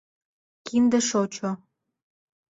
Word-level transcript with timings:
Кинде 0.65 0.99
шочо... 1.09 1.51